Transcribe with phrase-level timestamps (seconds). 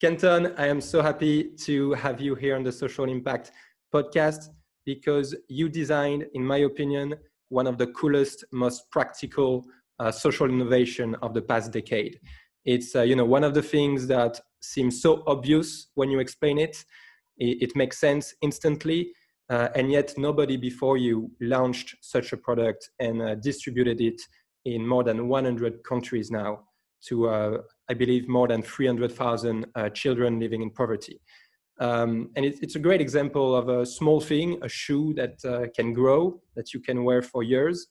[0.00, 3.52] Kenton, I am so happy to have you here on the Social Impact
[3.94, 4.48] podcast
[4.86, 7.16] because you designed, in my opinion,
[7.50, 9.66] one of the coolest, most practical
[9.98, 12.18] uh, social innovation of the past decade.
[12.64, 16.56] It's uh, you know one of the things that seems so obvious when you explain
[16.56, 16.82] it.
[17.36, 19.12] It, it makes sense instantly,
[19.50, 24.22] uh, and yet nobody before you launched such a product and uh, distributed it
[24.64, 26.60] in more than 100 countries now
[27.08, 27.58] to, uh,
[27.88, 31.20] I believe, more than 300,000 uh, children living in poverty.
[31.78, 35.66] Um, and it, it's a great example of a small thing, a shoe that uh,
[35.74, 37.86] can grow, that you can wear for years,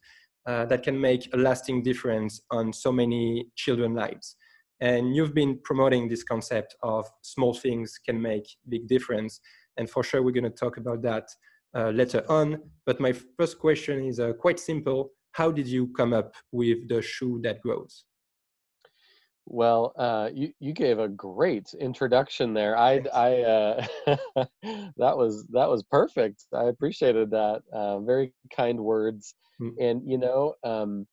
[0.45, 4.35] that can make a lasting difference on so many children lives.
[4.81, 9.41] And you've been promoting this concept of small things can make big difference.
[9.77, 11.29] And for sure, we're going to talk about that
[11.75, 12.61] uh, later on.
[12.85, 15.11] But my first question is uh, quite simple.
[15.33, 18.05] How did you come up with the shoe that grows?
[19.51, 22.77] Well, uh, you you gave a great introduction there.
[22.77, 23.85] I I uh,
[24.97, 26.45] that was that was perfect.
[26.53, 27.63] I appreciated that.
[27.73, 29.33] Uh, very kind words.
[29.59, 29.73] Mm.
[29.79, 31.07] And you know, um,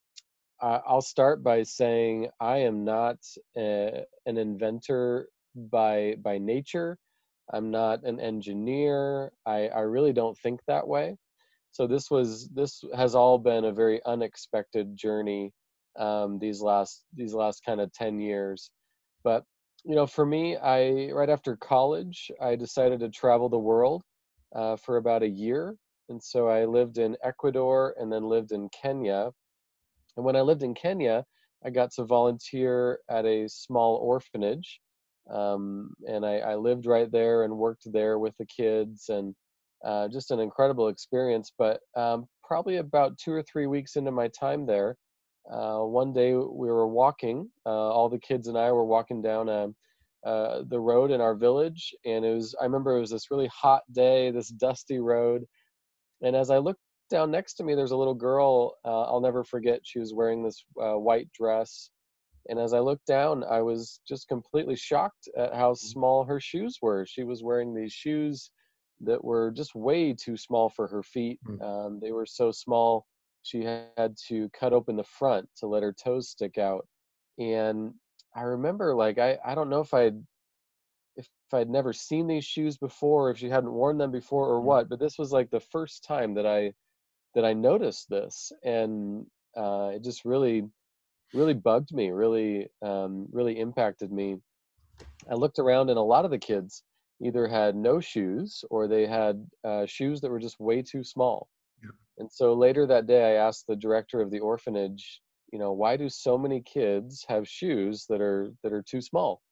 [0.61, 3.17] I, will start by saying I am not
[3.57, 6.99] a, an inventor by by nature.
[7.55, 9.33] I'm not an engineer.
[9.47, 11.17] I I really don't think that way.
[11.73, 15.55] So this was this has all been a very unexpected journey
[15.99, 18.71] um, these last these last kind of 10 years.
[19.25, 19.45] But
[19.85, 24.03] you know for me i right after college i decided to travel the world
[24.55, 25.77] uh, for about a year.
[26.09, 29.31] And so i lived in ecuador and then lived in kenya.
[30.17, 31.25] And when i lived in kenya
[31.65, 34.81] i got to volunteer at a small orphanage
[35.31, 39.35] um, and I, I, lived right there and worked there with the kids and
[39.85, 41.53] uh, just an incredible experience.
[41.59, 44.97] But um, probably about two or three weeks into my time there
[45.51, 49.49] uh, one day we were walking, uh, all the kids and I were walking down
[49.49, 49.69] a, uh,
[50.29, 53.49] uh, the road in our village, and it was, I remember it was this really
[53.49, 55.45] hot day, this dusty road.
[56.21, 56.81] And as I looked
[57.11, 60.43] down next to me, there's a little girl, uh, I'll never forget, she was wearing
[60.43, 61.91] this uh, white dress.
[62.49, 65.87] And as I looked down, I was just completely shocked at how mm-hmm.
[65.87, 67.07] small her shoes were.
[67.07, 68.51] She was wearing these shoes
[69.03, 71.39] that were just way too small for her feet.
[71.47, 71.63] Mm.
[71.63, 73.07] Um, they were so small
[73.47, 76.87] she had to cut open the front to let her toes stick out
[77.39, 77.93] and
[78.35, 80.21] i remember like i i don't know if i'd
[81.17, 84.67] if i'd never seen these shoes before if she hadn't worn them before or mm-hmm.
[84.67, 86.73] what but this was like the first time that i
[87.35, 89.25] that i noticed this and
[89.57, 90.65] uh, it just really
[91.33, 94.37] really bugged me really um, really impacted me
[95.31, 96.83] i looked around and a lot of the kids
[97.23, 101.49] either had no shoes or they had uh, shoes that were just way too small
[102.19, 105.21] and so later that day, I asked the director of the orphanage,
[105.53, 109.43] you know, why do so many kids have shoes that are that are too small?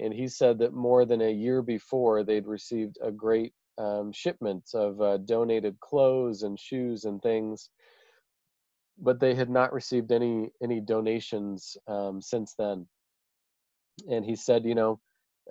[0.00, 4.64] And he said that more than a year before, they'd received a great um, shipment
[4.74, 7.68] of uh, donated clothes and shoes and things,
[8.98, 12.86] but they had not received any any donations um, since then.
[14.10, 14.98] And he said, you know,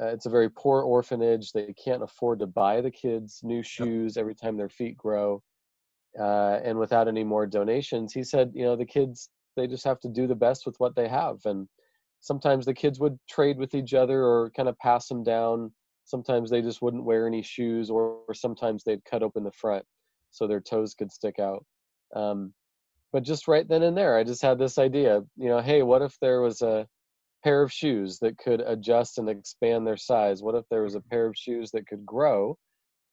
[0.01, 1.51] uh, it's a very poor orphanage.
[1.51, 5.43] They can't afford to buy the kids new shoes every time their feet grow
[6.19, 9.99] uh, and without any more donations he said you know the kids they just have
[10.01, 11.37] to do the best with what they have.
[11.45, 11.67] And
[12.19, 15.71] sometimes the kids would trade with each other or kind of pass them down.
[16.05, 19.85] Sometimes they just wouldn't wear any shoes or, or sometimes they'd cut open the front
[20.31, 21.65] so their toes could stick out.
[22.15, 22.53] Um,
[23.13, 26.01] but just right then and there i just had this idea you know hey what
[26.01, 26.87] if there was a
[27.43, 30.43] pair of shoes that could adjust and expand their size?
[30.43, 32.55] What if there was a pair of shoes that could grow?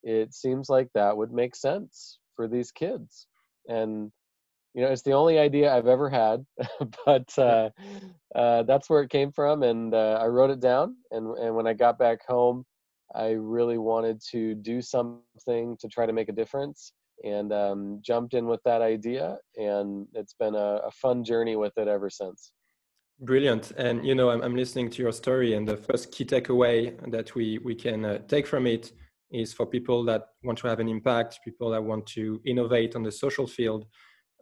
[0.02, 3.26] It seems like that would make sense for these kids.
[3.68, 4.12] And
[4.74, 6.44] you know it's the only idea i've ever had
[7.04, 7.68] but uh,
[8.34, 11.66] uh, that's where it came from and uh, i wrote it down and, and when
[11.66, 12.64] i got back home
[13.14, 16.92] i really wanted to do something to try to make a difference
[17.24, 21.72] and um, jumped in with that idea and it's been a, a, fun journey with
[21.76, 22.52] it ever since.
[23.18, 26.94] Brilliant and you know I'm, I'm, listening to your story and the first key takeaway
[27.10, 28.92] that we we can uh, take from it
[29.30, 33.02] is for people that want to have an impact, people that want to innovate on
[33.02, 33.86] the social field,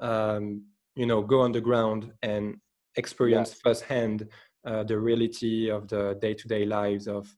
[0.01, 0.63] um,
[0.95, 2.57] you know, go on the ground and
[2.97, 3.71] experience yeah.
[3.71, 4.29] firsthand
[4.67, 7.29] uh, the reality of the day-to-day lives of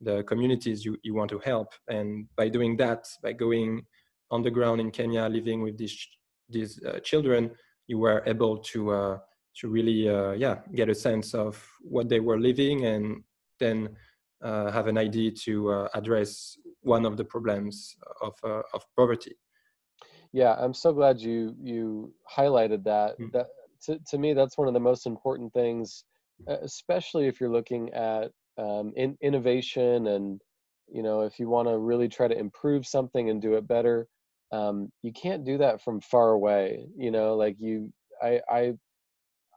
[0.00, 1.68] the communities you, you want to help.
[1.88, 3.82] And by doing that, by going
[4.30, 6.06] on the ground in Kenya, living with these
[6.48, 7.50] these uh, children,
[7.88, 9.18] you were able to uh,
[9.60, 13.22] to really uh, yeah get a sense of what they were living and
[13.58, 13.88] then
[14.42, 16.56] uh, have an idea to uh, address
[16.86, 19.34] one of the problems of, uh, of poverty.
[20.32, 23.18] Yeah, I'm so glad you you highlighted that.
[23.18, 23.32] Mm.
[23.32, 23.46] That
[23.84, 26.04] to, to me, that's one of the most important things,
[26.48, 30.40] especially if you're looking at um, in, innovation and
[30.88, 34.06] you know if you want to really try to improve something and do it better
[34.52, 37.92] um, you can't do that from far away you know like you
[38.22, 38.72] i i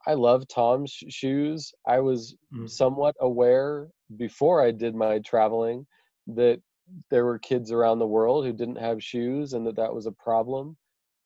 [0.08, 2.70] i love tom's shoes i was mm.
[2.70, 3.88] somewhat aware
[4.18, 5.86] before i did my traveling
[6.28, 6.60] that
[7.10, 10.12] there were kids around the world who didn't have shoes and that that was a
[10.12, 10.76] problem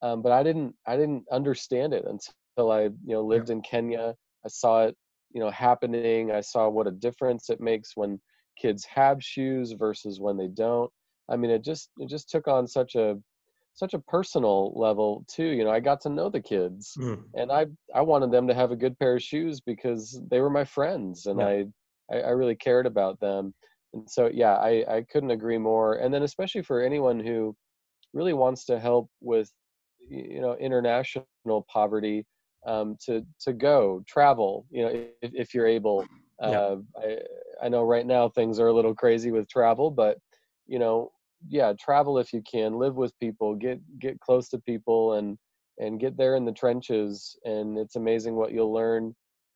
[0.02, 3.56] um, but i didn't i didn't understand it until i you know lived yeah.
[3.56, 4.14] in kenya
[4.46, 4.96] i saw it
[5.32, 8.20] you know happening i saw what a difference it makes when
[8.60, 10.92] kids have shoes versus when they don't
[11.30, 13.18] i mean it just it just took on such a
[13.76, 17.20] such a personal level too you know i got to know the kids mm.
[17.36, 20.50] and i i wanted them to have a good pair of shoes because they were
[20.50, 21.48] my friends and yeah.
[21.48, 21.66] I,
[22.12, 23.54] I, I really cared about them
[23.94, 27.56] and so yeah i i couldn't agree more and then especially for anyone who
[28.14, 29.52] really wants to help with
[30.10, 31.40] you know international
[31.72, 32.26] poverty
[32.66, 34.66] um, to to go travel.
[34.72, 34.90] You know,
[35.22, 36.08] if, if you're able.
[36.42, 37.20] Uh, I
[37.62, 40.18] I know right now things are a little crazy with travel, but
[40.68, 41.12] you know,
[41.48, 42.78] yeah, travel if you can.
[42.78, 43.56] Live with people.
[43.56, 45.38] Get get close to people and
[45.80, 47.38] and get there in the trenches.
[47.46, 49.16] And it's amazing what you'll learn,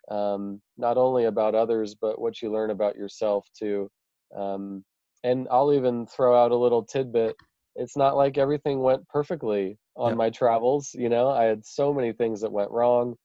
[0.09, 3.89] um, not only about others, but what you learn about yourself too.
[4.35, 4.83] Um,
[5.23, 7.35] and I'll even throw out a little tidbit
[7.77, 10.15] it's not like everything went perfectly on yeah.
[10.15, 13.15] my travels you know i had so many things that went wrong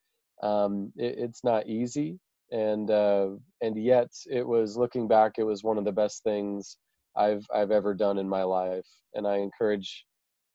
[0.42, 2.18] um, it, it's not easy
[2.50, 3.28] and uh,
[3.60, 6.76] and yet it was looking back it was one of the best things
[7.16, 10.04] i've i've ever done in my life and i encourage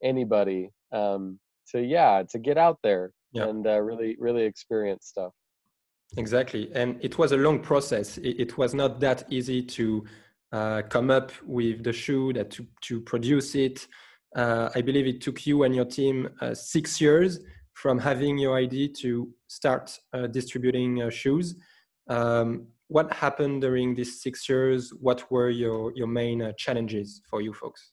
[0.04, 1.40] anybody um,
[1.70, 3.48] to yeah to get out there yeah.
[3.48, 5.34] and uh, really really experience stuff
[6.16, 10.06] exactly and it was a long process it, it was not that easy to
[10.52, 13.88] uh, come up with the shoe that to, to produce it.
[14.36, 17.40] Uh, I believe it took you and your team uh, six years
[17.74, 21.56] from having your idea to start uh, distributing uh, shoes.
[22.10, 24.92] Um, what happened during these six years?
[25.00, 27.92] What were your, your main uh, challenges for you folks?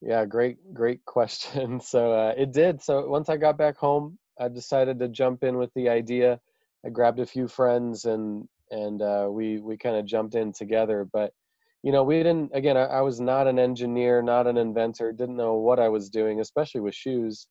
[0.00, 1.80] Yeah, great, great question.
[1.84, 2.82] So it did.
[2.82, 6.40] So once I got back home, I decided to jump in with the idea.
[6.84, 11.06] I grabbed a few friends and and uh, we we kind of jumped in together.
[11.12, 11.32] But
[11.82, 12.50] you know, we didn't.
[12.54, 16.10] Again, I, I, was not an engineer, not an inventor, didn't know what I was
[16.10, 17.46] doing, especially with shoes.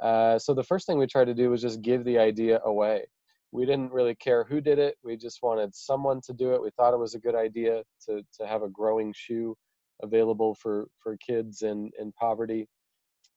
[0.00, 3.04] Uh, so the first thing we tried to do was just give the idea away.
[3.50, 4.96] We didn't really care who did it.
[5.04, 6.62] We just wanted someone to do it.
[6.62, 9.56] We thought it was a good idea to to have a growing shoe
[10.02, 12.68] available for for kids in in poverty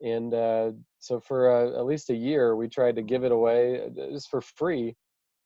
[0.01, 3.81] and uh, so for uh, at least a year we tried to give it away
[3.81, 4.95] uh, just for free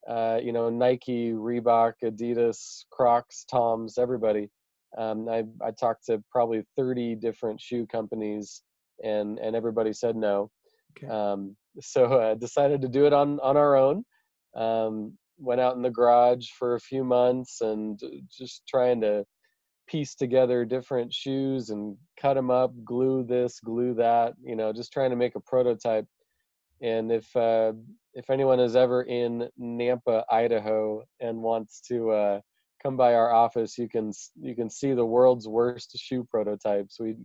[0.07, 4.49] uh, you know, Nike, Reebok, Adidas, Crocs, Toms, everybody.
[4.97, 8.63] Um, I, I talked to probably 30 different shoe companies
[9.03, 10.49] and, and everybody said no.
[10.97, 11.07] Okay.
[11.07, 14.03] Um, so I decided to do it on, on our own.
[14.55, 17.99] Um, went out in the garage for a few months and
[18.29, 19.25] just trying to
[19.87, 24.93] piece together different shoes and cut them up, glue this, glue that, you know, just
[24.93, 26.05] trying to make a prototype.
[26.81, 27.73] And if uh,
[28.13, 32.41] if anyone is ever in Nampa, Idaho, and wants to uh,
[32.81, 36.99] come by our office, you can you can see the world's worst shoe prototypes.
[36.99, 37.15] We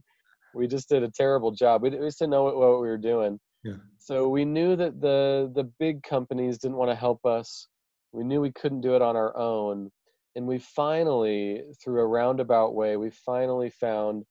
[0.54, 1.82] we just did a terrible job.
[1.82, 3.38] We, we just didn't know what, what we were doing.
[3.64, 3.76] Yeah.
[3.98, 7.68] So we knew that the the big companies didn't want to help us.
[8.12, 9.90] We knew we couldn't do it on our own,
[10.36, 14.24] and we finally, through a roundabout way, we finally found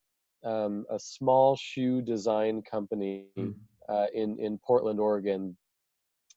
[0.44, 3.54] um, a small shoe design company mm.
[3.90, 5.56] Uh, in in Portland, Oregon,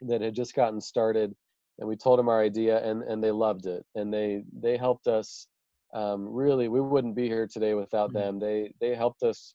[0.02, 1.34] that had just gotten started
[1.78, 5.06] and we told them our idea and and they loved it and they they helped
[5.06, 5.46] us
[5.94, 8.18] um, really we wouldn't be here today without mm-hmm.
[8.18, 9.54] them they they helped us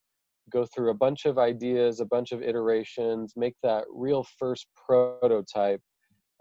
[0.52, 5.82] go through a bunch of ideas a bunch of iterations make that real first prototype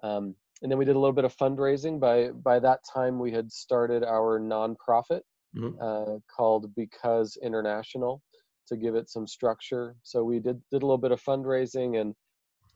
[0.02, 3.30] um, and then we did a little bit of fundraising by by that time we
[3.30, 5.20] had started our nonprofit
[5.56, 5.70] mm-hmm.
[5.80, 8.22] uh, called because international
[8.70, 12.14] to give it some structure so we did did a little bit of fundraising and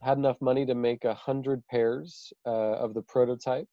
[0.01, 3.67] had enough money to make a hundred pairs uh, of the prototype,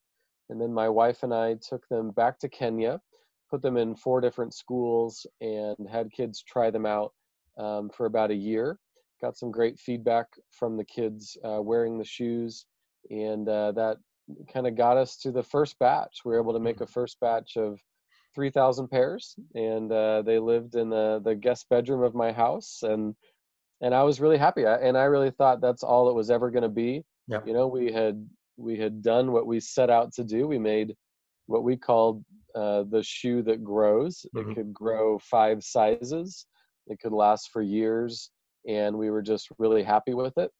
[0.48, 3.00] and then my wife and I took them back to Kenya,
[3.50, 7.12] put them in four different schools, and had kids try them out
[7.58, 8.78] um, for about a year.
[9.20, 12.66] Got some great feedback from the kids uh, wearing the shoes,
[13.10, 13.98] and uh, that
[14.52, 16.20] kind of got us to the first batch.
[16.24, 17.78] We were able to make a first batch of
[18.34, 22.80] 3,000 pairs, and uh, they lived in the, the guest bedroom of my house.
[22.82, 23.14] And
[23.82, 24.64] and I was really happy.
[24.64, 27.02] And I really thought that's all it was ever going to be.
[27.44, 28.24] You know, we had
[28.56, 30.46] we had done what we set out to do.
[30.46, 30.94] We made
[31.46, 32.24] what we called
[32.54, 34.24] uh, the shoe that grows.
[34.34, 34.50] Mm-hmm.
[34.50, 36.46] It could grow five sizes.
[36.86, 38.30] It could last for years,
[38.68, 40.50] and we were just really happy with it.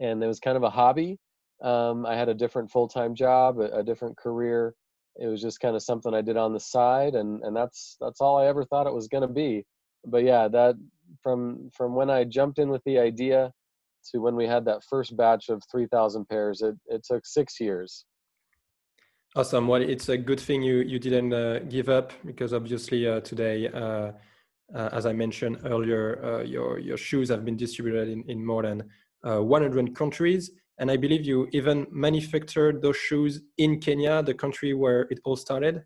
[0.00, 1.18] And it was kind of a hobby.
[1.62, 4.74] Um, I had a different full time job, a, a, different career,
[5.18, 8.20] it was just kind of something I did on the side, and and that's that's
[8.20, 9.64] all I ever thought it was going to be.
[10.04, 10.76] But yeah, that
[11.22, 13.52] from from when I jumped in with the idea
[14.12, 18.04] to when we had that first batch of 3,000 pairs, it it took six years.
[19.34, 19.68] Awesome.
[19.68, 23.68] Well, it's a good thing you you didn't uh, give up because obviously uh, today,
[23.68, 24.12] uh,
[24.74, 28.62] uh as I mentioned earlier, uh, your your shoes have been distributed in in more
[28.62, 28.82] than
[29.24, 34.74] uh, 100 countries and I believe you even manufactured those shoes in Kenya, the country
[34.74, 35.84] where it all started.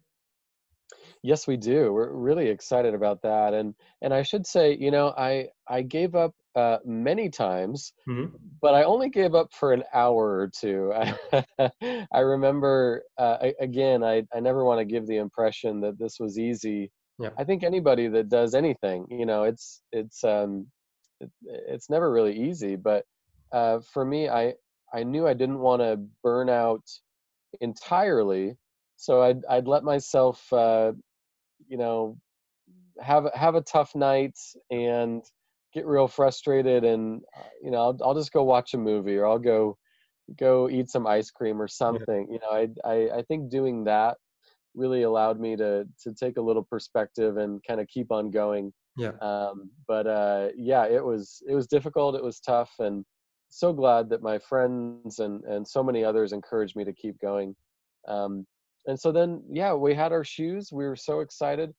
[1.23, 1.92] Yes, we do.
[1.92, 6.14] We're really excited about that, and and I should say, you know, I I gave
[6.14, 8.35] up uh, many times, mm-hmm.
[8.62, 10.92] but I only gave up for an hour or two.
[12.12, 16.38] I remember uh, again, I I never want to give the impression that this was
[16.38, 16.90] easy.
[17.18, 17.30] Yeah.
[17.38, 20.68] I think anybody that does anything, you know, it's it's um,
[21.20, 23.04] it, it's never really easy, but
[23.52, 24.54] uh, for me, I
[24.92, 26.82] I knew I didn't want to burn out
[27.61, 28.56] entirely,
[28.97, 30.92] so I'd I'd let myself, uh,
[31.68, 32.18] you know,
[33.00, 34.38] have have a tough night
[34.70, 35.23] and
[35.73, 39.26] get real frustrated, and uh, you know, I'll I'll just go watch a movie or
[39.26, 39.76] I'll go
[40.38, 42.26] go eat some ice cream or something.
[42.28, 42.35] Yeah.
[42.35, 44.16] You know, I, I I think doing that
[44.75, 48.73] really allowed me to to take a little perspective and kind of keep on going.
[48.97, 49.12] Yeah.
[49.20, 52.14] Um, but uh, yeah, it was it was difficult.
[52.14, 53.04] It was tough, and
[53.50, 57.54] so glad that my friends and and so many others encouraged me to keep going
[58.09, 58.47] um,
[58.87, 61.75] and so then yeah we had our shoes we were so excited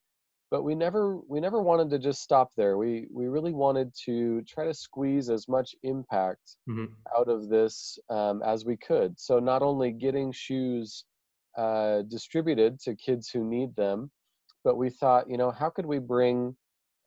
[0.51, 4.41] but we never we never wanted to just stop there we we really wanted to
[4.43, 6.85] try to squeeze as much impact mm-hmm.
[7.17, 11.05] out of this um, as we could so not only getting shoes
[11.57, 14.11] uh, distributed to kids who need them
[14.63, 16.55] but we thought you know how could we bring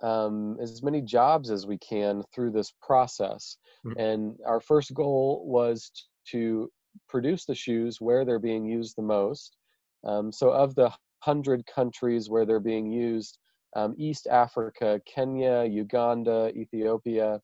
[0.03, 3.57] um, as many jobs as we can through this process.
[3.87, 4.01] Mm-hmm.
[4.01, 5.91] And our first goal was
[6.31, 6.71] to
[7.09, 9.57] produce the shoes where they're being used the most.
[10.05, 10.91] Um, so, of the
[11.25, 13.39] 100 countries where they're being used,
[13.77, 17.41] um, East Africa, Kenya, Uganda, Ethiopia,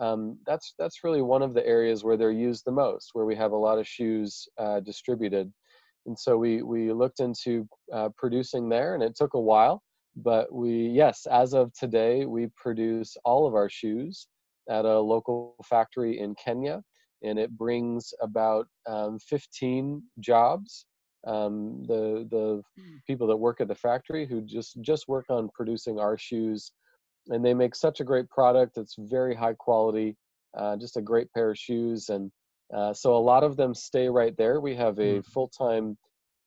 [0.00, 3.36] um, that's that's really one of the areas where they're used the most, where we
[3.36, 5.52] have a lot of shoes uh, distributed.
[6.06, 9.82] And so we we looked into uh, producing there, and it took a while
[10.16, 14.26] but we yes as of today we produce all of our shoes
[14.68, 16.82] at a local factory in kenya
[17.22, 20.86] and it brings about um, 15 jobs.
[21.26, 22.62] Um, the the
[23.06, 26.72] people that work at the factory who just just work on producing our shoes
[27.28, 30.16] and they make such a great product it's very high quality
[30.56, 32.32] uh, just a great pair of shoes and
[32.74, 34.60] uh, so a lot of them stay right there.
[34.60, 35.26] We have a mm.
[35.26, 35.98] full-time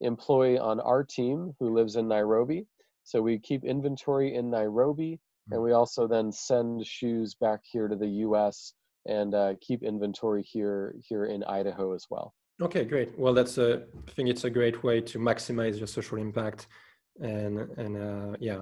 [0.02, 2.66] employee on our team who lives in nairobi
[3.04, 5.20] so we keep inventory in Nairobi,
[5.52, 5.66] and hmm.
[5.66, 8.74] we also then send shoes back here to the U.S.
[9.06, 12.34] and uh, keep inventory here here in Idaho as well.
[12.62, 13.18] Okay, great.
[13.18, 16.68] Well, that's a I think it's a great way to maximize your social impact,
[17.22, 18.62] and and uh, yeah.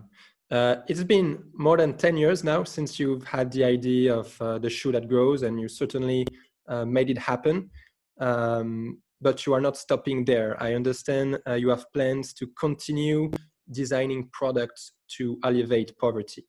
[0.50, 4.58] Uh, it's been more than 10 years now since you've had the idea of uh,
[4.60, 6.28] the shoe that grows, and you certainly
[6.68, 7.70] uh, made it happen.
[8.20, 10.62] Um, but you are not stopping there.
[10.62, 13.32] I understand uh, you have plans to continue
[13.72, 16.46] designing products to alleviate poverty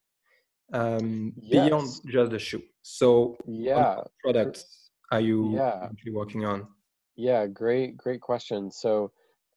[0.73, 1.69] um, yes.
[1.69, 2.63] beyond just the shoe.
[2.83, 5.89] So, yeah, products are you yeah.
[6.13, 6.67] working on?
[7.17, 8.71] Yeah, great, great question.
[8.71, 9.13] So,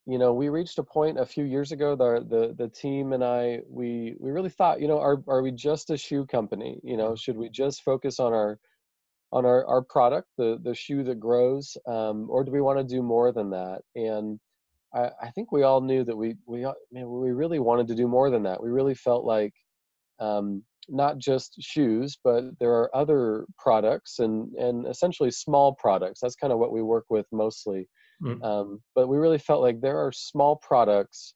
[0.06, 1.96] you know, we reached a point a few years ago.
[1.96, 5.50] The the the team and I, we we really thought, you know, are are we
[5.50, 6.78] just a shoe company?
[6.84, 8.58] You know, should we just focus on our
[9.32, 12.84] on our our product, the the shoe that grows, um, or do we want to
[12.84, 13.80] do more than that?
[13.96, 14.38] And
[14.96, 18.08] I, I think we all knew that we we man, we really wanted to do
[18.08, 18.62] more than that.
[18.62, 19.52] We really felt like
[20.18, 26.20] um, not just shoes, but there are other products and and essentially small products.
[26.20, 27.88] That's kind of what we work with mostly.
[28.22, 28.42] Mm.
[28.42, 31.34] Um, but we really felt like there are small products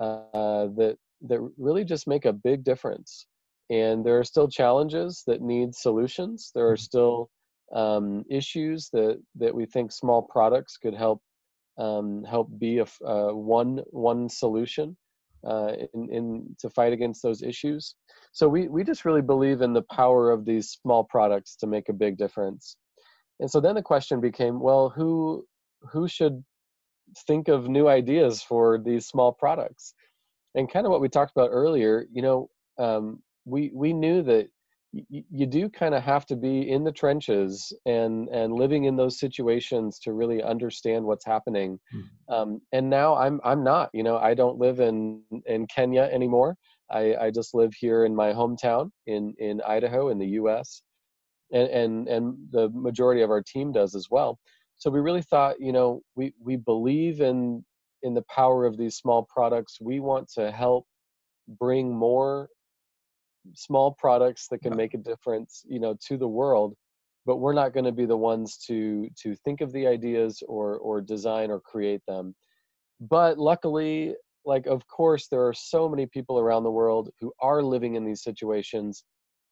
[0.00, 3.26] uh, that that really just make a big difference.
[3.70, 6.50] And there are still challenges that need solutions.
[6.54, 6.80] There are mm.
[6.80, 7.30] still
[7.74, 11.22] um, issues that that we think small products could help
[11.78, 14.96] um, help be a uh, one one solution
[15.46, 17.94] uh, in, in to fight against those issues.
[18.32, 21.88] So we we just really believe in the power of these small products to make
[21.88, 22.76] a big difference.
[23.40, 25.44] And so then the question became, well, who
[25.92, 26.42] who should
[27.26, 29.94] think of new ideas for these small products?
[30.54, 34.48] And kind of what we talked about earlier, you know, um, we we knew that
[34.92, 39.18] you do kind of have to be in the trenches and and living in those
[39.18, 42.34] situations to really understand what's happening mm.
[42.34, 46.56] um, and now i'm i'm not you know i don't live in in kenya anymore
[46.90, 50.82] i i just live here in my hometown in in idaho in the us
[51.52, 54.38] and and and the majority of our team does as well
[54.78, 57.62] so we really thought you know we we believe in
[58.02, 59.78] in the power of these small products.
[59.80, 60.86] We want to help
[61.58, 62.48] bring more
[63.54, 66.74] small products that can make a difference, you know, to the world.
[67.26, 70.78] But we're not going to be the ones to to think of the ideas or
[70.78, 72.34] or design or create them.
[73.00, 74.14] But luckily,
[74.44, 78.04] like of course, there are so many people around the world who are living in
[78.04, 79.04] these situations,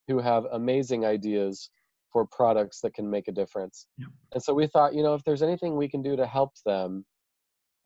[0.08, 1.70] who have amazing ideas
[2.12, 3.86] for products that can make a difference.
[3.98, 4.06] Yeah.
[4.32, 7.04] And so we thought, you know, if there's anything we can do to help them,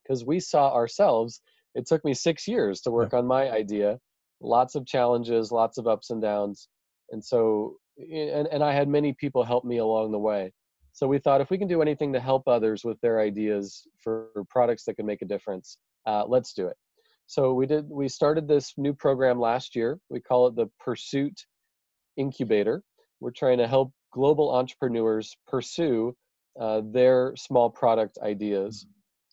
[0.05, 1.41] because we saw ourselves,
[1.75, 3.19] it took me six years to work yeah.
[3.19, 3.99] on my idea,
[4.41, 6.69] lots of challenges, lots of ups and downs.
[7.11, 10.53] And so, and, and I had many people help me along the way.
[10.93, 14.29] So we thought if we can do anything to help others with their ideas for
[14.49, 16.77] products that can make a difference, uh, let's do it.
[17.27, 17.89] So we did.
[17.89, 20.01] We started this new program last year.
[20.09, 21.47] We call it the Pursuit
[22.17, 22.83] Incubator.
[23.21, 26.17] We're trying to help global entrepreneurs pursue
[26.61, 28.85] uh, their small product ideas.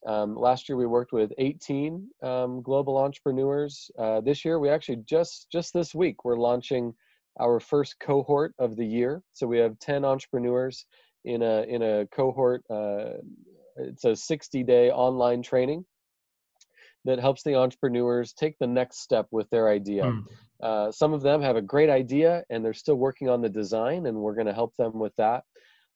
[0.07, 3.91] Um, last year we worked with 18 um, global entrepreneurs.
[3.99, 6.93] Uh, this year we actually just just this week we're launching
[7.39, 9.21] our first cohort of the year.
[9.33, 10.85] So we have 10 entrepreneurs
[11.25, 12.63] in a in a cohort.
[12.69, 13.19] Uh,
[13.75, 15.85] it's a 60 day online training
[17.03, 20.03] that helps the entrepreneurs take the next step with their idea.
[20.03, 20.23] Mm.
[20.61, 24.05] Uh, some of them have a great idea and they're still working on the design,
[24.05, 25.43] and we're going to help them with that.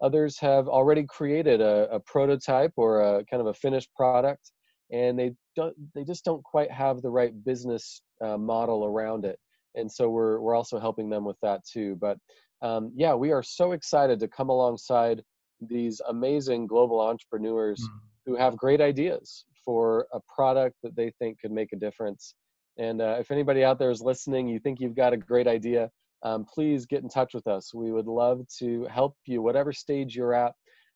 [0.01, 4.51] Others have already created a, a, prototype or a kind of a finished product,
[4.91, 9.39] and they don't they just don't quite have the right business uh, model around it.
[9.75, 11.97] And so we're we're also helping them with that too.
[11.99, 12.17] But
[12.61, 15.21] um, yeah, we are so excited to come alongside
[15.61, 17.99] these amazing global entrepreneurs mm.
[18.25, 22.33] who have great ideas for a product that they think could make a difference
[22.77, 25.89] and uh, if anybody out there is listening, you think you've got a great idea,
[26.23, 27.73] um, please get in touch with us.
[27.73, 30.53] We would love to help you, whatever stage you're at.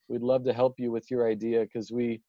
[0.07, 2.21] We'd love to help you with your idea because we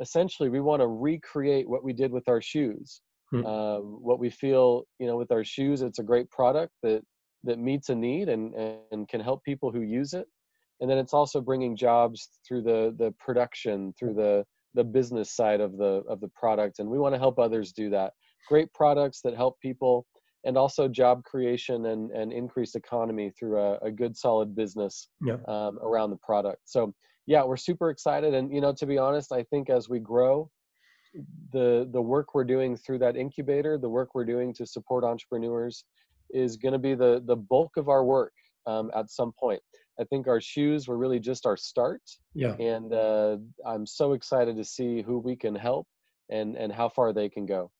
[0.00, 3.00] essentially we want to recreate what we did with our shoes.
[3.30, 3.46] Hmm.
[3.46, 7.02] Um, what we feel, you know, with our shoes, it's a great product that
[7.44, 8.54] that meets a need and
[8.90, 10.26] and can help people who use it.
[10.80, 15.60] And then it's also bringing jobs through the the production, through the the business side
[15.60, 18.12] of the of the product, and we want to help others do that
[18.48, 20.06] great products that help people
[20.44, 25.36] and also job creation and, and increased economy through a, a good solid business yeah.
[25.46, 26.62] um, around the product.
[26.64, 26.94] So
[27.26, 28.34] yeah we're super excited.
[28.34, 30.50] And you know to be honest i think as we grow
[31.52, 35.84] the the work we're doing through that incubator the work we're doing to support entrepreneurs
[36.30, 38.32] is going to be the the bulk of our work
[38.66, 39.60] um, at some point.
[40.00, 42.00] I think our shoes were really just our start.
[42.34, 42.54] Yeah.
[42.54, 45.86] And uh, i'm so excited to see who we can help
[46.30, 47.70] and and how far they can go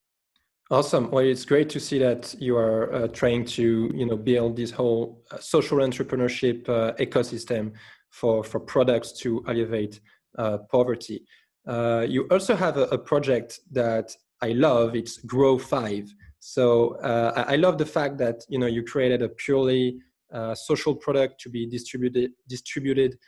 [0.71, 1.11] Awesome.
[1.11, 4.71] Well, it's great to see that you are uh, trying to, you know, build this
[4.71, 7.73] whole uh, social entrepreneurship uh, ecosystem
[8.11, 10.01] for for products to alleviate
[10.39, 11.27] uh, poverty.
[11.67, 14.97] Uh, you also have a, a, project that I love.
[14.97, 16.13] It's Grow Five.
[16.41, 19.99] So uh, I love the fact that you know you created a purely
[20.55, 23.19] social product to be distributed distributed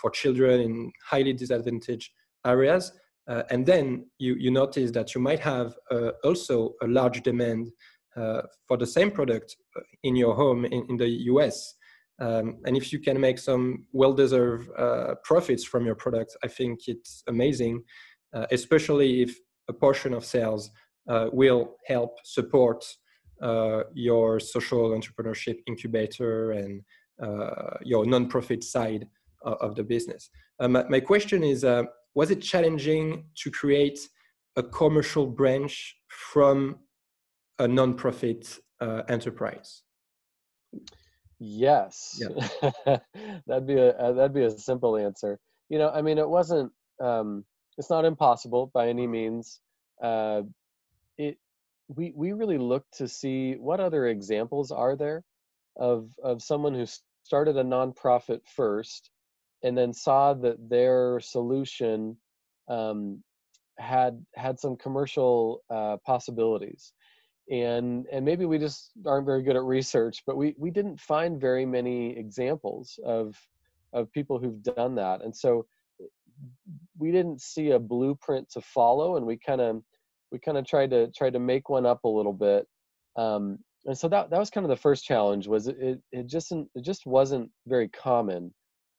[0.00, 2.12] for children in highly disadvantaged
[2.46, 2.92] areas
[3.28, 7.70] uh, and then you, you notice that you might have uh, also a large demand
[8.16, 11.74] uh, for the same product uh, in your home in, in the US.
[12.18, 16.48] Um, and if you can make some well deserved uh, profits from your product, I
[16.48, 17.82] think it's amazing,
[18.34, 19.36] uh, especially if
[19.68, 20.70] a portion of sales
[21.32, 22.84] will help support
[23.94, 26.82] your social entrepreneurship incubator and
[27.84, 29.06] your nonprofit side
[29.42, 30.30] of, the business.
[30.60, 31.64] My, question is
[32.16, 34.00] was it challenging to create
[34.56, 36.78] a commercial branch from
[37.58, 39.82] a nonprofit uh, enterprise?
[41.38, 42.98] Yes, yeah.
[43.46, 45.38] that'd be a uh, that'd be a simple answer.
[45.68, 46.72] You know, I mean, it wasn't.
[47.00, 47.44] Um,
[47.76, 49.60] it's not impossible by any means.
[50.02, 50.42] Uh,
[51.18, 51.36] it
[51.88, 55.22] we we really looked to see what other examples are there
[55.76, 56.86] of of someone who
[57.24, 59.10] started a nonprofit first
[59.66, 62.16] and then saw that their solution
[62.68, 63.22] um,
[63.78, 66.92] had had some commercial uh, possibilities.
[67.50, 71.40] And and maybe we just aren't very good at research but we we didn't find
[71.40, 73.36] very many examples of
[73.92, 75.22] of people who've done that.
[75.22, 75.66] And so
[76.98, 79.82] we didn't see a blueprint to follow and we kind of
[80.32, 82.66] we kind of tried to try to make one up a little bit.
[83.16, 86.26] Um, and so that that was kind of the first challenge was it it, it
[86.26, 88.52] just it just wasn't very common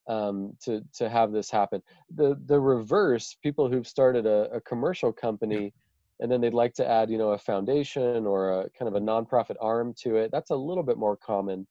[0.08, 1.82] um, to to have this happen.
[2.16, 5.74] The the reverse, people who've started a, a commercial company
[6.20, 9.06] and then they'd like to add, you know, a foundation or a kind of a
[9.06, 10.32] nonprofit arm to it.
[10.32, 11.68] That's a little bit more common.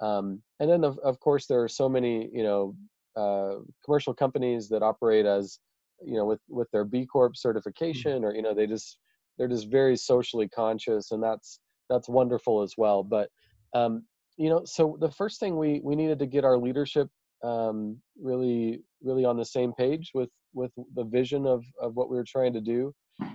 [0.00, 2.76] Um, and then of, of course there are so many, you know,
[3.16, 5.58] uh, commercial companies that operate as
[6.00, 8.98] you know with with their b corp certification or you know they just
[9.36, 11.58] they're just very socially conscious and that's
[11.90, 13.28] that's wonderful as well but
[13.74, 14.04] um,
[14.36, 17.08] you know so the first thing we we needed to get our leadership
[17.42, 22.16] um, really really on the same page with with the vision of of what we
[22.16, 22.92] were trying to do.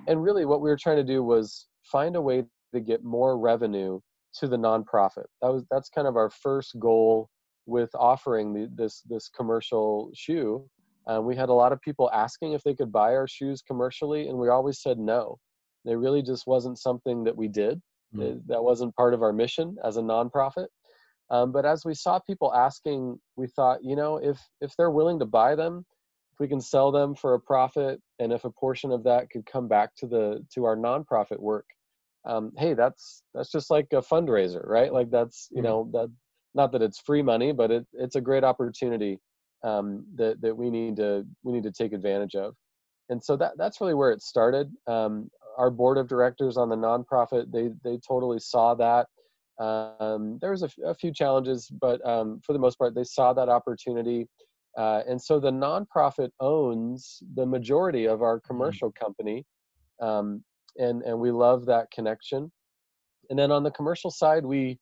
[0.08, 3.38] And really what we were trying to do was find a way to get more
[3.38, 4.00] revenue
[4.40, 5.26] to the nonprofit.
[5.42, 7.30] That was that's kind of our first goal
[7.66, 10.66] with offering the, this this commercial shoe.
[11.06, 14.30] Uh, we had a lot of people asking if they could buy our shoes commercially
[14.30, 15.38] and we always said no.
[15.86, 17.82] It really just wasn't something that we did.
[18.16, 18.46] Mm.
[18.46, 20.68] that wasn't part of our mission as a nonprofit
[21.30, 25.20] um, but as we saw people asking, we thought, you know, if if they're willing
[25.20, 25.86] to buy them,
[26.34, 29.46] if we can sell them for a profit, and if a portion of that could
[29.46, 31.66] come back to the to our nonprofit work,
[32.26, 34.92] um, hey, that's that's just like a fundraiser, right?
[34.92, 35.66] Like that's you mm-hmm.
[35.66, 36.12] know that
[36.56, 39.20] not that it's free money, but it, it's a great opportunity
[39.64, 42.56] um, that that we need to we need to take advantage of.
[43.10, 44.72] And so that that's really where it started.
[44.88, 49.08] Um, our board of directors on the nonprofit they they totally saw that
[49.60, 53.04] um, there was a, f- a few challenges, but um, for the most part, they
[53.04, 54.28] saw that opportunity.
[54.78, 58.48] Uh, and so the nonprofit owns the majority of our mm-hmm.
[58.48, 59.04] commercial mm-hmm.
[59.06, 59.46] company,
[60.02, 60.44] um,
[60.78, 62.52] and and we love that connection.
[63.30, 64.80] And then on the commercial side, we,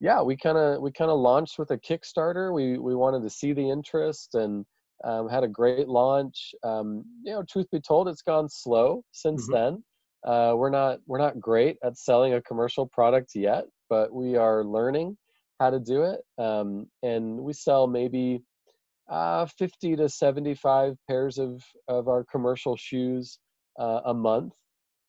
[0.00, 2.54] yeah, we kind of we kind of launched with a Kickstarter.
[2.54, 4.64] We we wanted to see the interest and
[5.04, 6.54] um, had a great launch.
[6.62, 9.54] Um, you know, truth be told, it's gone slow since mm-hmm.
[9.54, 9.84] then.
[10.24, 14.64] Uh, we're not we're not great at selling a commercial product yet, but we are
[14.64, 15.14] learning
[15.60, 16.20] how to do it.
[16.38, 18.42] Um, and we sell maybe
[19.10, 23.38] uh, 50 to 75 pairs of, of our commercial shoes
[23.78, 24.54] uh, a month.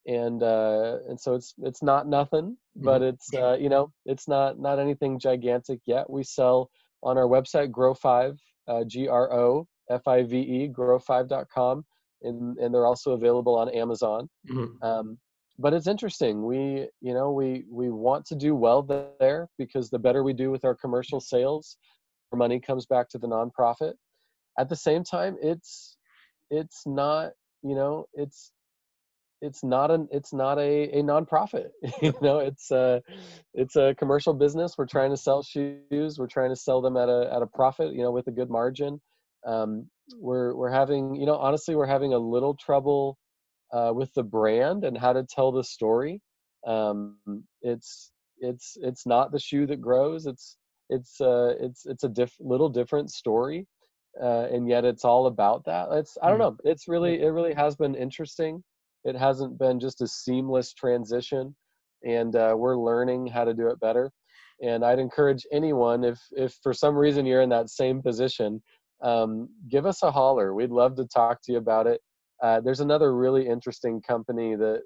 [0.05, 3.11] And uh, and so it's it's not nothing, but mm-hmm.
[3.11, 6.09] it's uh, you know it's not not anything gigantic yet.
[6.09, 6.69] We sell
[7.03, 11.85] on our website Grow Five uh, G R O F I V E Grow5.com,
[12.21, 14.27] and and they're also available on Amazon.
[14.51, 14.83] Mm-hmm.
[14.85, 15.17] Um,
[15.59, 18.81] but it's interesting we you know we we want to do well
[19.19, 21.77] there because the better we do with our commercial sales
[22.33, 23.93] our money comes back to the nonprofit.
[24.59, 25.97] At the same time it's
[26.49, 28.51] it's not you know it's
[29.41, 31.67] it's not an it's not a, a nonprofit
[32.01, 33.01] you know it's a
[33.53, 34.75] it's a commercial business.
[34.77, 37.93] We're trying to sell shoes we're trying to sell them at a at a profit
[37.93, 38.99] you know with a good margin.
[39.45, 43.17] Um, we're we're having you know honestly we're having a little trouble
[43.73, 46.21] uh, with the brand and how to tell the story.
[46.65, 47.17] Um,
[47.61, 50.25] it's it's it's not the shoe that grows.
[50.25, 50.57] It's
[50.89, 53.67] it's uh, it's it's a diff- little different story,
[54.21, 55.87] uh, and yet it's all about that.
[55.91, 56.41] It's I don't mm.
[56.41, 56.57] know.
[56.63, 58.63] It's really it really has been interesting.
[59.03, 61.55] It hasn't been just a seamless transition,
[62.05, 64.11] and uh, we're learning how to do it better.
[64.61, 68.61] And I'd encourage anyone if if for some reason you're in that same position,
[69.01, 70.53] um, give us a holler.
[70.53, 72.01] We'd love to talk to you about it.
[72.43, 74.81] Uh, there's another really interesting company that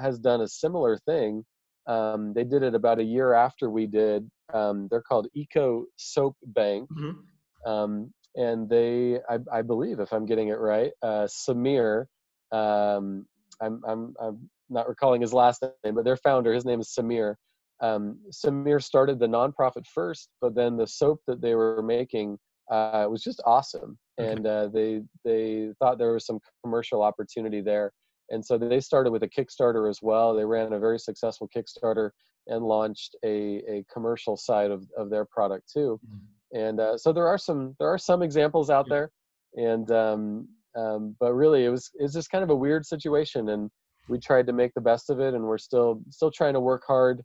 [0.00, 1.44] has done a similar thing.
[1.86, 4.28] Um, they did it about a year after we did.
[4.54, 6.88] Um, they're called Eco Soap Bank.
[6.90, 7.70] Mm-hmm.
[7.70, 12.06] Um, and they, I, I, believe, if I'm getting it right, uh, Samir,
[12.52, 13.26] um,
[13.60, 17.34] I'm, I'm, I'm not recalling his last name, but their founder, his name is Samir.
[17.80, 22.38] Um, Samir started the nonprofit first, but then the soap that they were making
[22.70, 27.60] uh, it was just awesome and uh, they they thought there was some commercial opportunity
[27.60, 27.92] there
[28.30, 30.34] and so they started with a kickstarter as well.
[30.34, 32.10] They ran a very successful kickstarter
[32.46, 36.58] and launched a, a commercial side of, of their product too mm-hmm.
[36.58, 39.10] and uh, so there are some there are some examples out there
[39.56, 40.46] and um,
[40.76, 43.70] um, but really it was it's just kind of a weird situation and
[44.10, 46.82] we tried to make the best of it and we're still still trying to work
[46.86, 47.22] hard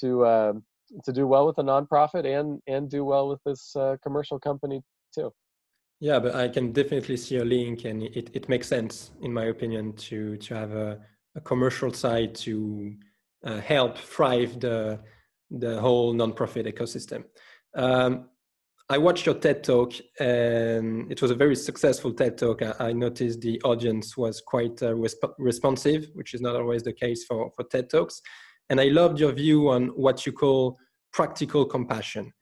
[0.00, 0.52] to uh,
[1.04, 4.80] to do well with the nonprofit and and do well with this uh, commercial company
[5.14, 5.32] too
[6.00, 9.46] yeah, but I can definitely see a link, and it, it makes sense, in my
[9.46, 11.00] opinion, to to have a,
[11.34, 12.94] a commercial side to
[13.44, 15.00] uh, help thrive the
[15.50, 17.24] the whole nonprofit ecosystem.
[17.74, 18.28] Um,
[18.90, 22.62] I watched your TED talk, and it was a very successful TED talk.
[22.62, 26.92] I, I noticed the audience was quite uh, resp- responsive, which is not always the
[26.92, 28.22] case for for TED talks.
[28.70, 30.76] And I loved your view on what you call
[31.12, 32.32] practical compassion,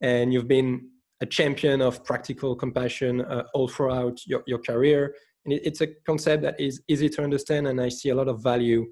[0.00, 0.88] and you've been
[1.20, 5.14] a champion of practical compassion uh, all throughout your, your career.
[5.44, 8.28] And it, it's a concept that is easy to understand, and I see a lot
[8.28, 8.86] of value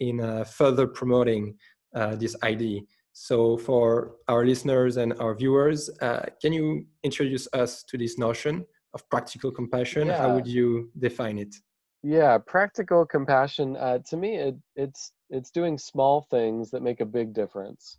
[0.00, 1.56] in uh, further promoting
[1.94, 2.80] uh, this idea.
[3.12, 8.64] So, for our listeners and our viewers, uh, can you introduce us to this notion
[8.94, 10.08] of practical compassion?
[10.08, 10.18] Yeah.
[10.18, 11.54] How would you define it?
[12.02, 13.76] Yeah, practical compassion.
[13.76, 17.98] Uh, to me, it, it's it's doing small things that make a big difference.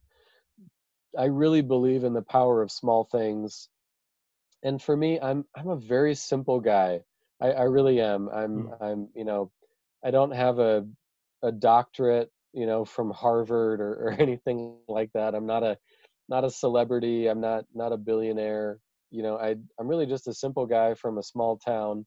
[1.18, 3.70] I really believe in the power of small things.
[4.64, 7.02] And for me, I'm I'm a very simple guy.
[7.42, 8.30] I, I really am.
[8.30, 8.82] I'm mm.
[8.82, 9.52] I'm you know,
[10.06, 10.86] I don't have a
[11.44, 15.34] a doctorate, you know, from Harvard or, or anything like that.
[15.34, 15.78] I'm not a
[16.30, 17.28] not a celebrity.
[17.28, 18.80] I'm not not a billionaire.
[19.10, 22.06] You know, I I'm really just a simple guy from a small town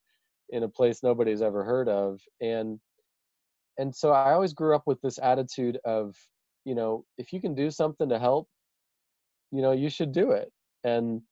[0.51, 2.21] in a place nobody's ever heard of.
[2.41, 2.79] And
[3.79, 6.17] and so I always grew up with this attitude of,
[6.65, 8.49] you know, if you can do something to help,
[9.51, 10.53] you know, you should do it.
[10.85, 11.23] And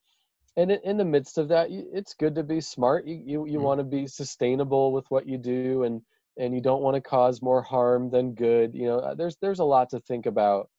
[0.55, 3.63] and in the midst of that it's good to be smart you you, you mm-hmm.
[3.63, 6.01] want to be sustainable with what you do and
[6.37, 9.59] and you don't want to cause more harm than good you know uh, there's there's
[9.59, 10.69] a lot to think about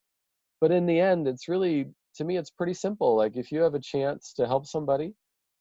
[0.61, 3.75] but in the end it's really to me it's pretty simple like if you have
[3.75, 5.13] a chance to help somebody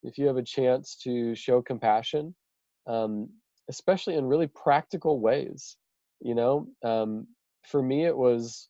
[0.03, 2.35] if you have a chance to show compassion
[2.87, 3.29] um,
[3.69, 5.77] especially in really practical ways
[6.23, 7.27] you know um,
[7.67, 8.69] for me it was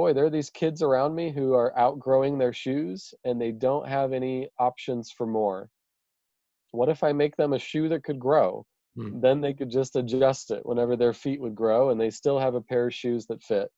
[0.00, 3.86] boy, there are these kids around me who are outgrowing their shoes and they don't
[3.86, 5.68] have any options for more.
[6.70, 8.64] What if I make them a shoe that could grow?
[8.96, 9.20] Hmm.
[9.20, 12.54] Then they could just adjust it whenever their feet would grow and they still have
[12.54, 13.68] a pair of shoes that fit.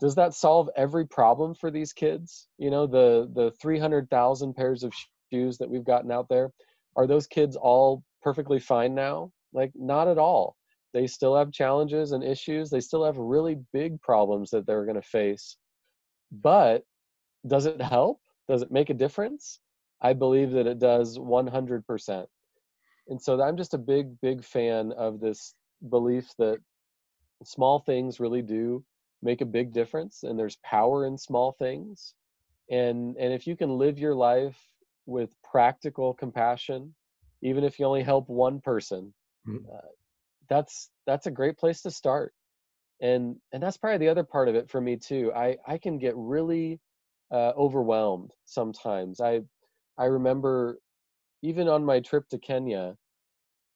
[0.00, 2.48] Does that solve every problem for these kids?
[2.58, 4.92] You know, the the 300,000 pairs of
[5.32, 6.50] shoes that we've gotten out there,
[6.94, 9.32] are those kids all perfectly fine now?
[9.54, 10.56] Like not at all
[10.92, 12.70] they still have challenges and issues.
[12.70, 15.56] They still have really big problems that they're going to face.
[16.30, 16.84] But
[17.46, 18.20] does it help?
[18.48, 19.60] Does it make a difference?
[20.02, 22.26] I believe that it does 100%.
[23.08, 25.54] And so I'm just a big, big fan of this
[25.88, 26.58] belief that
[27.44, 28.84] small things really do
[29.22, 32.14] make a big difference and there's power in small things.
[32.70, 34.58] And, and if you can live your life
[35.06, 36.94] with practical compassion,
[37.42, 39.12] even if you only help one person,
[39.48, 39.64] mm-hmm.
[39.72, 39.88] uh,
[40.52, 42.34] that's that's a great place to start.
[43.00, 45.32] And and that's probably the other part of it for me too.
[45.34, 46.80] I i can get really
[47.32, 49.20] uh, overwhelmed sometimes.
[49.20, 49.42] I
[49.98, 50.78] i remember
[51.42, 52.96] even on my trip to kenya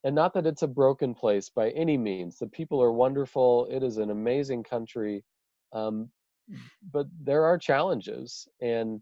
[0.04, 3.82] and not that it's a broken place by any means the people are wonderful it
[3.82, 5.24] is an amazing country
[5.72, 6.10] um,
[6.92, 9.00] but there are challenges and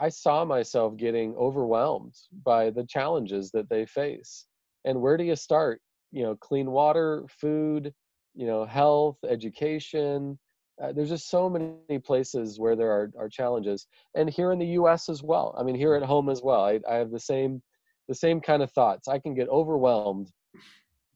[0.00, 4.46] i saw myself getting overwhelmed by the challenges that they face.
[4.84, 5.80] And where do you start
[6.12, 7.92] you know clean water food
[8.34, 10.38] you know health education.
[10.80, 14.66] Uh, there's just so many places where there are, are challenges and here in the
[14.66, 15.54] us as well.
[15.58, 16.64] I mean here at home as well.
[16.64, 17.62] I, I have the same
[18.06, 19.08] the same kind of thoughts.
[19.08, 20.30] I can get overwhelmed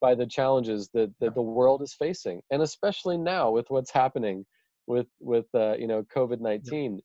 [0.03, 4.45] by the challenges that, that the world is facing and especially now with what's happening
[4.89, 6.99] with with uh, you know covid-19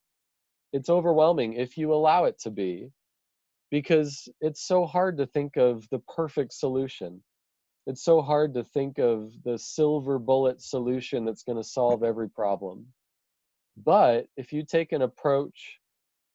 [0.74, 2.90] it's overwhelming if you allow it to be
[3.70, 7.24] because it's so hard to think of the perfect solution
[7.88, 12.30] it's so hard to think of the silver bullet solution that's going to solve every
[12.30, 12.86] problem.
[13.78, 15.80] But if you take an approach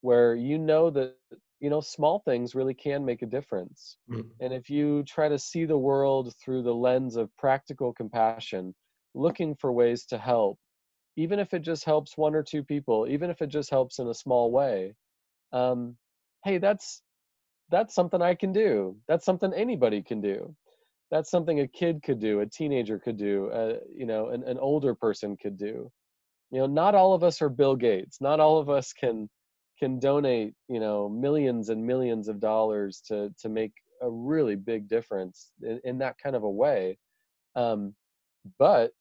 [0.01, 1.15] where you know that
[1.61, 4.27] you know small things really can make a difference mm.
[4.41, 8.75] and if you try to see the world through the lens of practical compassion
[9.15, 10.59] looking for ways to help
[11.17, 14.09] even if it just helps one or two people even if it just helps in
[14.09, 14.93] a small way
[15.53, 15.97] um,
[16.45, 17.01] hey that's
[17.71, 20.55] that's something i can do that's something anybody can do
[21.13, 24.59] that's something a kid could do a teenager could do uh, you know an, an
[24.59, 25.89] older person could do.
[26.51, 28.21] You know not all of us are bill gates.
[28.21, 29.29] Not all of us can
[29.79, 34.89] can donate you know millions and millions of dollars to to make a really big
[34.89, 36.99] difference in, in that kind of a way.
[37.55, 37.95] Um,
[38.59, 38.93] but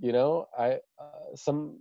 [0.00, 1.76] you know i uh, some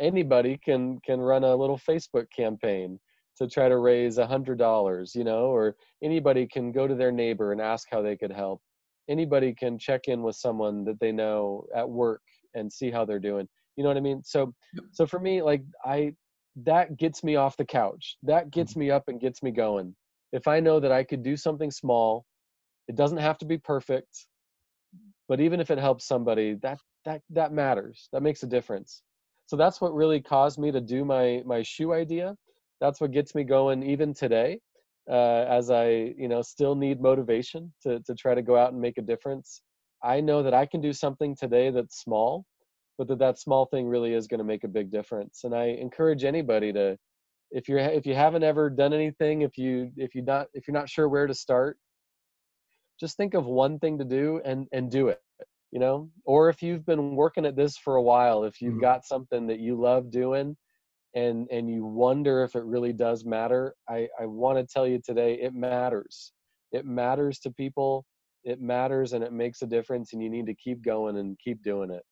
[0.00, 2.98] anybody can can run a little facebook campaign
[3.36, 7.12] to try to raise a hundred dollars you know or anybody can go to their
[7.12, 8.60] neighbor and ask how they could help
[9.08, 12.22] anybody can check in with someone that they know at work
[12.54, 13.48] and see how they're doing.
[13.76, 14.22] You know what i mean?
[14.24, 14.54] So
[14.92, 16.12] so for me like i
[16.56, 18.16] that gets me off the couch.
[18.22, 18.80] That gets mm-hmm.
[18.80, 19.94] me up and gets me going.
[20.32, 22.24] If i know that i could do something small
[22.86, 24.26] it doesn't have to be perfect
[25.28, 28.08] but even if it helps somebody that that that matters.
[28.12, 29.02] That makes a difference.
[29.46, 32.34] So that's what really caused me to do my my shoe idea.
[32.80, 34.60] That's what gets me going even today
[35.10, 38.80] uh, as I, you know, still need motivation to to try to go out and
[38.80, 39.62] make a difference.
[40.02, 42.44] I know that I can do something today that's small,
[42.98, 45.44] but that that small thing really is going to make a big difference.
[45.44, 46.98] And I encourage anybody to,
[47.50, 50.76] if you're if you haven't ever done anything, if you if you not if you're
[50.76, 51.78] not sure where to start,
[53.00, 55.20] just think of one thing to do and and do it.
[55.70, 58.80] You know, or if you've been working at this for a while, if you've mm-hmm.
[58.80, 60.56] got something that you love doing
[61.14, 65.00] and and you wonder if it really does matter i i want to tell you
[65.04, 66.32] today it matters.
[66.72, 68.04] It matters to people
[68.42, 71.62] it matters and it makes a difference and you need to keep going and keep
[71.62, 72.02] doing it.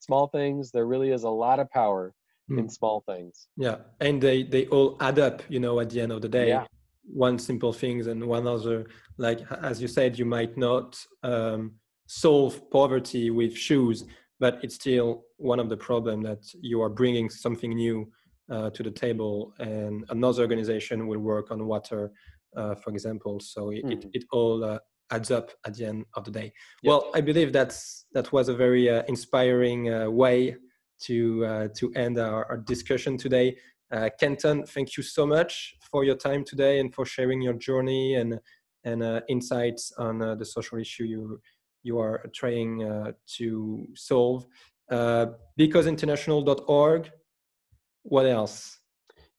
[0.00, 2.14] Small things there really is a lot of power
[2.50, 2.58] mm.
[2.58, 3.48] in small things.
[3.56, 6.48] Yeah and they they all add up you know at the end of the day.
[6.48, 6.64] Yeah.
[7.04, 8.86] One simple things and one other
[9.18, 11.72] like as you said you might not um,
[12.06, 14.04] solve poverty with shoes
[14.38, 18.10] but it's still one of the problem that you are bringing something new
[18.50, 22.10] uh, to the table and another organization will work on water
[22.56, 23.92] uh, for example so it, mm.
[23.92, 24.78] it, it, all uh,
[25.10, 26.52] adds up at the end of the day
[26.82, 26.90] yep.
[26.90, 30.56] well i believe that's that was a very uh, inspiring uh, way
[31.00, 33.56] to uh, to end our, our discussion today
[33.92, 38.14] uh, Kenton, thank you so much for your time today and for sharing your journey
[38.14, 38.40] and
[38.84, 41.40] and uh, insights on uh, the social issue you
[41.82, 44.46] you are trying uh, to solve.
[44.90, 45.26] Uh,
[45.58, 47.10] becauseinternational.org.
[48.02, 48.78] What else?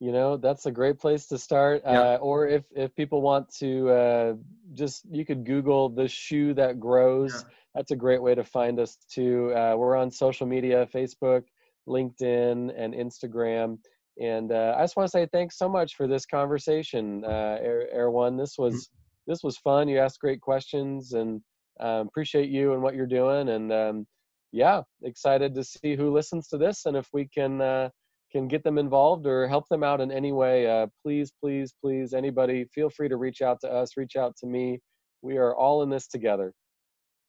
[0.00, 1.82] You know, that's a great place to start.
[1.84, 2.00] Yeah.
[2.00, 4.34] Uh, or if if people want to uh,
[4.74, 7.32] just, you could Google the shoe that grows.
[7.32, 7.54] Yeah.
[7.74, 9.52] That's a great way to find us too.
[9.54, 11.44] we're on social media: Facebook,
[11.88, 13.78] LinkedIn, and Instagram
[14.20, 17.88] and uh, I just want to say thanks so much for this conversation, uh, Air,
[17.92, 18.36] Air One.
[18.36, 18.74] This mm-hmm.
[18.74, 18.90] was
[19.26, 19.88] this was fun.
[19.88, 21.40] You asked great questions, and
[21.80, 23.48] um, appreciate you and what you're doing.
[23.48, 24.06] And um,
[24.52, 27.88] yeah, excited to see who listens to this, and if we can uh,
[28.34, 30.66] can get them involved or help them out in any way.
[30.68, 33.96] Uh, please, please, please, anybody, feel free to reach out to us.
[33.96, 34.80] Reach out to me.
[35.22, 36.52] We are all in this together.